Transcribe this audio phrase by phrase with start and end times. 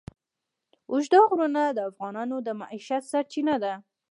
[0.91, 3.73] اوږده غرونه د افغانانو د معیشت سرچینه ده.